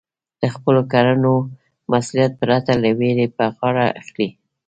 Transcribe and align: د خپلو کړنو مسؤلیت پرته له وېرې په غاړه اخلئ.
د 0.41 0.43
خپلو 0.55 0.81
کړنو 0.93 1.33
مسؤلیت 1.91 2.31
پرته 2.41 2.71
له 2.83 2.89
وېرې 2.99 3.27
په 3.37 3.43
غاړه 3.57 3.85
اخلئ. 4.01 4.29